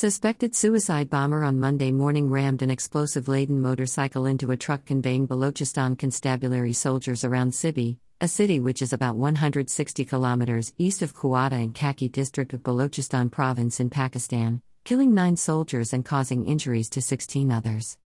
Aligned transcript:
Suspected 0.00 0.54
suicide 0.54 1.10
bomber 1.10 1.42
on 1.42 1.58
Monday 1.58 1.90
morning 1.90 2.30
rammed 2.30 2.62
an 2.62 2.70
explosive 2.70 3.26
laden 3.26 3.60
motorcycle 3.60 4.26
into 4.26 4.52
a 4.52 4.56
truck 4.56 4.84
conveying 4.84 5.26
Balochistan 5.26 5.98
constabulary 5.98 6.72
soldiers 6.72 7.24
around 7.24 7.52
Sibi, 7.52 7.98
a 8.20 8.28
city 8.28 8.60
which 8.60 8.80
is 8.80 8.92
about 8.92 9.16
160 9.16 10.04
kilometers 10.04 10.72
east 10.78 11.02
of 11.02 11.14
Quetta 11.16 11.56
in 11.56 11.72
Kaki 11.72 12.08
district 12.08 12.52
of 12.52 12.62
Balochistan 12.62 13.28
province 13.28 13.80
in 13.80 13.90
Pakistan, 13.90 14.62
killing 14.84 15.14
nine 15.14 15.36
soldiers 15.36 15.92
and 15.92 16.04
causing 16.04 16.46
injuries 16.46 16.88
to 16.90 17.02
16 17.02 17.50
others. 17.50 17.98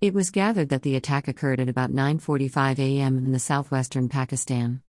It 0.00 0.14
was 0.14 0.32
gathered 0.32 0.70
that 0.70 0.82
the 0.82 0.96
attack 0.96 1.28
occurred 1.28 1.60
at 1.60 1.68
about 1.68 1.92
9:45 1.92 2.80
a.m. 2.80 3.18
in 3.18 3.30
the 3.30 3.38
southwestern 3.38 4.08
Pakistan. 4.08 4.82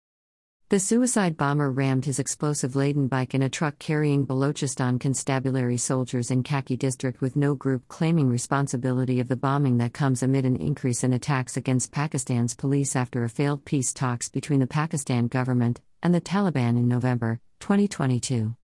The 0.72 0.80
suicide 0.80 1.36
bomber 1.36 1.70
rammed 1.70 2.06
his 2.06 2.18
explosive 2.18 2.74
laden 2.74 3.06
bike 3.06 3.34
in 3.34 3.42
a 3.42 3.50
truck 3.50 3.78
carrying 3.78 4.26
Balochistan 4.26 4.98
constabulary 4.98 5.76
soldiers 5.76 6.30
in 6.30 6.42
Kaki 6.42 6.78
district 6.78 7.20
with 7.20 7.36
no 7.36 7.54
group 7.54 7.86
claiming 7.88 8.30
responsibility 8.30 9.20
of 9.20 9.28
the 9.28 9.36
bombing 9.36 9.76
that 9.76 9.92
comes 9.92 10.22
amid 10.22 10.46
an 10.46 10.56
increase 10.56 11.04
in 11.04 11.12
attacks 11.12 11.58
against 11.58 11.92
Pakistan's 11.92 12.54
police 12.54 12.96
after 12.96 13.22
a 13.22 13.28
failed 13.28 13.66
peace 13.66 13.92
talks 13.92 14.30
between 14.30 14.60
the 14.60 14.66
Pakistan 14.66 15.26
government 15.26 15.82
and 16.02 16.14
the 16.14 16.22
Taliban 16.22 16.78
in 16.78 16.88
November 16.88 17.38
2022. 17.60 18.56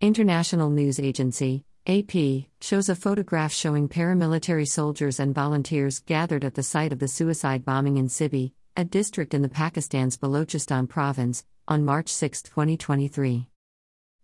International 0.00 0.70
news 0.70 0.98
agency 0.98 1.66
AP 1.86 2.46
shows 2.62 2.88
a 2.88 2.94
photograph 2.94 3.52
showing 3.52 3.90
paramilitary 3.90 4.66
soldiers 4.66 5.20
and 5.20 5.34
volunteers 5.34 5.98
gathered 5.98 6.46
at 6.46 6.54
the 6.54 6.62
site 6.62 6.94
of 6.94 6.98
the 6.98 7.08
suicide 7.08 7.62
bombing 7.62 7.98
in 7.98 8.08
Sibi, 8.08 8.54
a 8.78 8.84
district 8.84 9.32
in 9.32 9.40
the 9.40 9.48
Pakistan's 9.48 10.18
Balochistan 10.18 10.86
province, 10.86 11.44
on 11.66 11.82
March 11.82 12.10
6, 12.10 12.42
2023. 12.42 13.48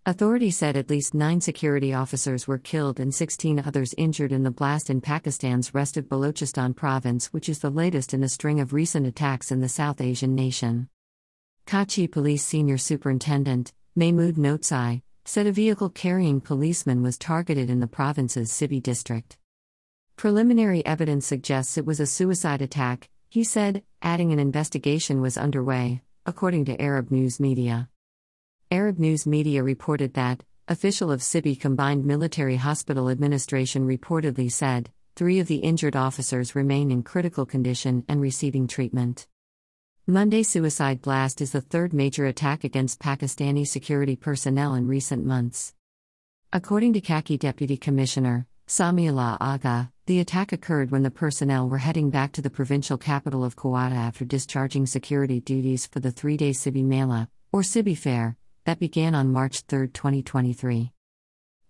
Authorities 0.05 0.59
said 0.59 0.77
at 0.77 0.91
least 0.91 1.15
nine 1.15 1.41
security 1.41 1.95
officers 1.95 2.47
were 2.47 2.59
killed 2.59 3.01
and 3.01 3.15
16 3.15 3.61
others 3.61 3.95
injured 3.97 4.30
in 4.30 4.42
the 4.42 4.51
blast 4.51 4.91
in 4.91 5.01
Pakistan's 5.01 5.73
restive 5.73 6.05
Balochistan 6.05 6.77
province, 6.77 7.33
which 7.33 7.48
is 7.48 7.61
the 7.61 7.70
latest 7.70 8.12
in 8.12 8.23
a 8.23 8.28
string 8.28 8.61
of 8.61 8.75
recent 8.75 9.06
attacks 9.06 9.50
in 9.50 9.61
the 9.61 9.70
South 9.70 10.03
Asian 10.03 10.34
nation. 10.34 10.89
Karachi 11.64 12.06
Police 12.06 12.45
Senior 12.45 12.77
Superintendent, 12.77 13.73
Mahmood 13.97 14.34
Notzai, 14.34 15.00
said 15.25 15.47
a 15.47 15.53
vehicle 15.53 15.89
carrying 15.89 16.42
policemen 16.42 17.03
was 17.03 17.17
targeted 17.17 17.70
in 17.70 17.80
the 17.80 17.86
province's 17.86 18.53
Sibi 18.53 18.80
district. 18.80 19.39
Preliminary 20.17 20.84
evidence 20.84 21.27
suggests 21.27 21.78
it 21.78 21.86
was 21.86 22.00
a 22.00 22.06
suicide 22.06 22.61
attack, 22.61 23.08
he 23.33 23.42
said, 23.42 23.83
adding 24.02 24.30
an 24.30 24.38
investigation 24.38 25.22
was 25.22 25.38
underway, 25.38 26.02
according 26.27 26.66
to 26.66 26.78
Arab 26.78 27.11
news 27.11 27.41
media. 27.41 27.89
Arab 28.70 28.98
news 28.98 29.27
media 29.27 29.62
reported 29.62 30.12
that, 30.12 30.44
official 30.69 31.11
of 31.11 31.22
Sibi 31.22 31.56
Combined 31.56 32.05
Military 32.05 32.56
Hospital 32.56 33.08
Administration 33.08 33.86
reportedly 33.86 34.52
said, 34.52 34.91
three 35.16 35.39
of 35.39 35.47
the 35.47 35.64
injured 35.70 35.97
officers 35.97 36.55
remain 36.55 36.91
in 36.91 37.02
critical 37.02 37.47
condition 37.47 38.05
and 38.06 38.20
receiving 38.20 38.66
treatment. 38.66 39.27
Monday 40.06 40.42
suicide 40.42 41.00
blast 41.00 41.41
is 41.41 41.52
the 41.52 41.62
third 41.62 41.94
major 41.94 42.27
attack 42.27 42.64
against 42.64 43.00
Pakistani 43.00 43.67
security 43.67 44.14
personnel 44.14 44.74
in 44.74 44.86
recent 44.86 45.24
months. 45.24 45.72
According 46.52 46.92
to 46.92 47.00
Kaki 47.00 47.39
Deputy 47.39 47.78
Commissioner, 47.78 48.46
Samiullah 48.66 49.36
Aga, 49.41 49.92
the 50.06 50.20
attack 50.20 50.52
occurred 50.52 50.91
when 50.91 51.02
the 51.02 51.10
personnel 51.10 51.68
were 51.68 51.78
heading 51.78 52.10
back 52.10 52.32
to 52.32 52.42
the 52.42 52.50
provincial 52.50 52.96
capital 52.96 53.44
of 53.44 53.56
Quetta 53.56 53.94
after 53.94 54.24
discharging 54.24 54.86
security 54.86 55.41
duties 55.41 55.86
for 55.86 56.00
the 56.00 56.10
three 56.10 56.36
day 56.36 56.52
Sibi 56.52 56.83
Mela, 56.83 57.28
or 57.52 57.62
Sibi 57.62 57.94
Fair, 57.94 58.36
that 58.64 58.78
began 58.78 59.14
on 59.14 59.33
March 59.33 59.60
3, 59.62 59.88
2023. 59.88 60.92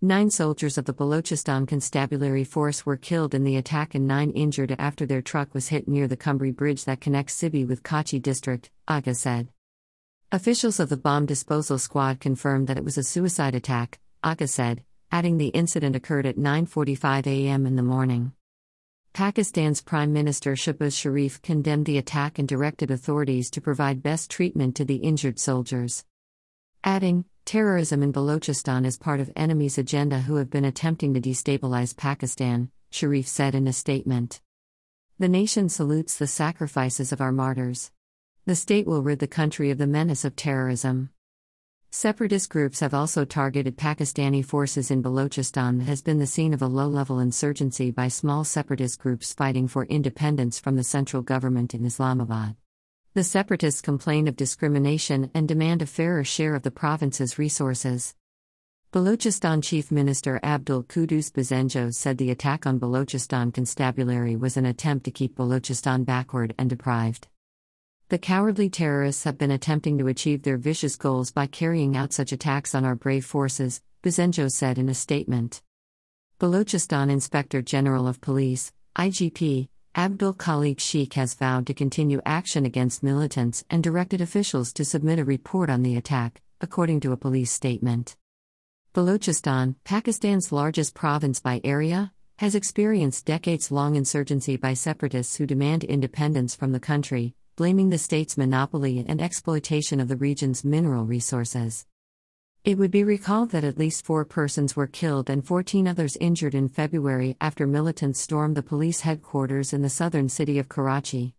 Nine 0.05 0.31
soldiers 0.31 0.77
of 0.79 0.85
the 0.85 0.93
Balochistan 0.93 1.67
Constabulary 1.67 2.45
Force 2.45 2.85
were 2.85 2.97
killed 2.97 3.35
in 3.35 3.45
the 3.45 3.57
attack 3.57 3.95
and 3.95 4.07
nine 4.07 4.31
injured 4.33 4.75
after 4.79 5.07
their 5.07 5.23
truck 5.23 5.55
was 5.55 5.69
hit 5.69 5.89
near 5.89 6.09
the 6.09 6.17
Cumbri 6.17 6.55
Bridge 6.55 6.85
that 6.85 7.01
connects 7.01 7.35
Sibi 7.35 7.65
with 7.65 7.83
Kachi 7.83 8.21
district, 8.21 8.71
Aga 8.89 9.15
said. 9.15 9.49
Officials 10.31 10.81
of 10.81 10.89
the 10.89 10.97
bomb 10.97 11.27
disposal 11.27 11.79
squad 11.79 12.21
confirmed 12.21 12.67
that 12.67 12.77
it 12.77 12.85
was 12.85 12.99
a 12.99 13.05
suicide 13.05 13.55
attack, 13.55 14.01
Aga 14.25 14.49
said, 14.49 14.83
adding 15.13 15.37
the 15.37 15.49
incident 15.49 15.95
occurred 15.95 16.25
at 16.25 16.39
9:45 16.39 17.27
a.m. 17.27 17.67
in 17.67 17.77
the 17.77 17.83
morning. 17.83 18.33
Pakistan's 19.13 19.83
Prime 19.83 20.11
Minister 20.11 20.55
Shehbaz 20.55 20.99
Sharif 20.99 21.43
condemned 21.43 21.85
the 21.85 21.99
attack 21.99 22.39
and 22.39 22.49
directed 22.49 22.91
authorities 22.91 23.51
to 23.51 23.61
provide 23.61 24.03
best 24.03 24.31
treatment 24.31 24.75
to 24.77 24.87
the 24.87 24.97
injured 24.97 25.39
soldiers. 25.39 26.07
Adding, 26.83 27.27
terrorism 27.45 28.03
in 28.03 28.11
Balochistan 28.11 28.87
is 28.87 28.97
part 28.97 29.21
of 29.21 29.31
enemies' 29.37 29.77
agenda 29.77 30.21
who 30.21 30.37
have 30.37 30.49
been 30.49 30.65
attempting 30.65 31.13
to 31.13 31.21
destabilize 31.21 31.95
Pakistan, 31.95 32.71
Sharif 32.91 33.29
said 33.29 33.55
in 33.55 33.69
a 33.69 33.73
statement. 33.75 34.41
The 35.19 35.29
nation 35.29 35.69
salutes 35.69 36.17
the 36.17 36.27
sacrifices 36.27 37.13
of 37.13 37.21
our 37.21 37.33
martyrs. 37.33 37.93
The 38.47 38.57
state 38.57 38.87
will 38.87 39.03
rid 39.03 39.19
the 39.19 39.27
country 39.27 39.71
of 39.71 39.77
the 39.77 39.87
menace 39.87 40.25
of 40.25 40.37
terrorism. 40.37 41.11
Separatist 41.95 42.49
groups 42.49 42.81
have 42.81 42.95
also 42.95 43.27
targeted 43.27 43.77
Pakistani 43.77 44.43
forces 44.43 44.91
in 44.91 45.03
Balochistan 45.03 45.79
that 45.79 45.85
has 45.85 46.01
been 46.01 46.19
the 46.19 46.27
scene 46.27 46.55
of 46.55 46.63
a 46.63 46.67
low 46.67 46.89
level 46.89 47.19
insurgency 47.19 47.91
by 47.91 48.09
small 48.09 48.45
separatist 48.45 48.99
groups 48.99 49.35
fighting 49.35 49.69
for 49.69 49.85
independence 49.85 50.59
from 50.59 50.77
the 50.77 50.85
central 50.85 51.23
government 51.23 51.75
in 51.75 51.85
Islamabad. 51.85 52.57
The 53.13 53.23
separatists 53.23 53.83
complain 53.83 54.27
of 54.27 54.37
discrimination 54.37 55.31
and 55.35 55.47
demand 55.47 55.83
a 55.83 55.87
fairer 55.87 56.25
share 56.25 56.55
of 56.55 56.63
the 56.63 56.71
province's 56.71 57.39
resources. 57.39 58.15
Balochistan 58.91 59.63
Chief 59.63 59.93
Minister 59.93 60.41
Abdul 60.43 60.85
Quddus 60.85 61.31
Bizenjo 61.31 61.93
said 61.93 62.17
the 62.17 62.31
attack 62.31 62.65
on 62.65 62.81
Balochistan 62.81 63.53
Constabulary 63.53 64.35
was 64.35 64.57
an 64.57 64.65
attempt 64.65 65.05
to 65.05 65.11
keep 65.11 65.37
Balochistan 65.37 66.07
backward 66.07 66.55
and 66.57 66.71
deprived. 66.71 67.29
The 68.13 68.19
cowardly 68.19 68.69
terrorists 68.69 69.25
have 69.25 69.39
been 69.39 69.51
attempting 69.51 69.97
to 69.97 70.07
achieve 70.07 70.43
their 70.43 70.59
vicious 70.59 70.97
goals 70.97 71.31
by 71.31 71.47
carrying 71.47 71.97
out 71.97 72.13
such 72.13 72.31
attacks 72.31 72.75
on 72.75 72.85
our 72.85 72.95
brave 72.95 73.25
forces, 73.25 73.81
Bizenjo 74.03 74.53
said 74.53 74.77
in 74.77 74.91
a 74.91 74.95
statement. 74.95 75.63
Balochistan 76.39 77.11
Inspector 77.11 77.63
General 77.63 78.07
of 78.07 78.21
Police, 78.21 78.71
IGP, 78.97 79.71
Abdul 79.97 80.35
Khalik 80.35 80.79
Sheikh 80.79 81.15
has 81.15 81.33
vowed 81.33 81.67
to 81.69 81.73
continue 81.73 82.21
action 82.27 82.67
against 82.67 83.03
militants 83.03 83.65
and 83.71 83.83
directed 83.83 84.21
officials 84.21 84.75
to 84.75 84.85
submit 84.85 85.19
a 85.19 85.25
report 85.25 85.71
on 85.71 85.83
the 85.83 85.97
attack, 85.97 86.43
according 86.61 87.01
to 87.01 87.13
a 87.13 87.17
police 87.17 87.51
statement. 87.51 88.17
Balochistan, 88.93 89.77
Pakistan's 89.85 90.53
largest 90.53 90.93
province 90.93 91.41
by 91.41 91.63
area, 91.65 92.13
has 92.37 92.55
experienced 92.55 93.25
decades 93.25 93.73
long 93.73 93.95
insurgency 93.95 94.59
by 94.59 94.75
separatists 94.75 95.37
who 95.37 95.47
demand 95.47 95.83
independence 95.83 96.55
from 96.55 96.73
the 96.73 96.81
country, 96.81 97.35
blaming 97.57 97.91
the 97.91 97.99
state's 97.99 98.39
monopoly 98.39 99.05
and 99.07 99.21
exploitation 99.21 100.01
of 100.01 100.09
the 100.09 100.17
region's 100.17 100.65
mineral 100.65 101.05
resources. 101.05 101.87
It 102.65 102.79
would 102.79 102.91
be 102.91 103.03
recalled 103.03 103.51
that 103.51 103.65
at 103.65 103.77
least 103.77 104.05
four 104.05 104.25
persons 104.25 104.77
were 104.77 104.87
killed 104.87 105.29
and 105.29 105.45
14 105.45 105.89
others 105.89 106.17
injured 106.21 106.55
in 106.55 106.69
February 106.69 107.37
after 107.41 107.67
militants 107.67 108.21
stormed 108.21 108.57
the 108.57 108.63
police 108.63 109.01
headquarters 109.01 109.73
in 109.73 109.83
the 109.83 109.91
southern 109.91 110.29
city 110.29 110.59
of 110.59 110.69
Karachi. 110.69 111.35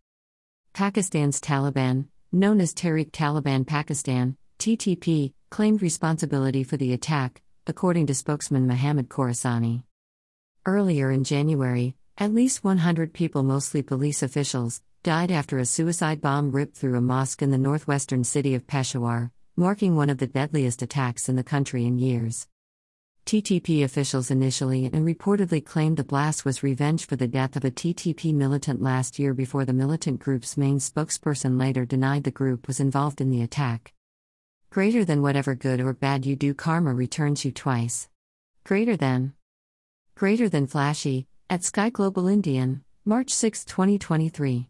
Pakistan's 0.73 1.39
Taliban, 1.39 2.07
known 2.31 2.59
as 2.59 2.73
Tehrik 2.73 3.11
Taliban 3.11 3.65
Pakistan, 3.65 4.35
TTP, 4.59 5.33
claimed 5.49 5.81
responsibility 5.81 6.63
for 6.63 6.77
the 6.77 6.93
attack, 6.93 7.41
according 7.67 8.07
to 8.07 8.13
spokesman 8.13 8.67
Mohammad 8.67 9.07
Khorasani. 9.07 9.83
Earlier 10.65 11.11
in 11.11 11.23
January, 11.23 11.95
at 12.17 12.33
least 12.33 12.63
100 12.63 13.13
people, 13.13 13.43
mostly 13.43 13.81
police 13.81 14.21
officials, 14.21 14.81
died 15.03 15.31
after 15.31 15.59
a 15.59 15.65
suicide 15.65 16.21
bomb 16.21 16.49
ripped 16.49 16.77
through 16.77 16.97
a 16.97 17.01
mosque 17.01 17.41
in 17.41 17.51
the 17.51 17.57
northwestern 17.57 18.23
city 18.23 18.55
of 18.55 18.65
Peshawar, 18.65 19.33
marking 19.57 19.97
one 19.97 20.09
of 20.09 20.17
the 20.17 20.27
deadliest 20.27 20.81
attacks 20.81 21.27
in 21.27 21.35
the 21.35 21.43
country 21.43 21.85
in 21.85 21.99
years. 21.99 22.47
TTP 23.25 23.83
officials 23.83 24.31
initially 24.31 24.85
and 24.85 25.05
reportedly 25.05 25.63
claimed 25.63 25.97
the 25.97 26.05
blast 26.05 26.45
was 26.45 26.63
revenge 26.63 27.05
for 27.05 27.17
the 27.17 27.27
death 27.27 27.57
of 27.57 27.65
a 27.65 27.71
TTP 27.71 28.33
militant 28.33 28.81
last 28.81 29.19
year 29.19 29.33
before 29.33 29.65
the 29.65 29.73
militant 29.73 30.21
group's 30.21 30.55
main 30.55 30.77
spokesperson 30.77 31.59
later 31.59 31.85
denied 31.85 32.23
the 32.23 32.31
group 32.31 32.65
was 32.65 32.79
involved 32.79 33.19
in 33.19 33.29
the 33.29 33.41
attack. 33.41 33.91
Greater 34.69 35.03
than 35.03 35.21
whatever 35.21 35.53
good 35.53 35.81
or 35.81 35.91
bad 35.91 36.25
you 36.25 36.37
do, 36.37 36.53
karma 36.53 36.93
returns 36.93 37.43
you 37.43 37.51
twice. 37.51 38.07
Greater 38.63 38.95
than. 38.95 39.33
Greater 40.15 40.47
than 40.47 40.65
flashy, 40.65 41.27
at 41.49 41.61
Sky 41.61 41.89
Global 41.89 42.29
Indian, 42.29 42.85
March 43.03 43.31
6, 43.31 43.65
2023. 43.65 44.69